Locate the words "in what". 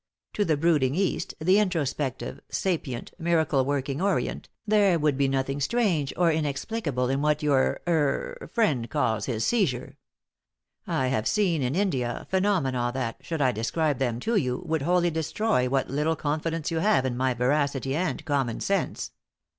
7.07-7.43